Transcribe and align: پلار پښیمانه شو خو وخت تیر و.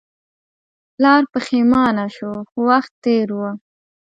پلار 0.95 1.21
پښیمانه 1.33 2.05
شو 2.15 2.31
خو 2.49 2.57
وخت 2.69 2.91
تیر 3.03 3.27
و. 3.37 3.41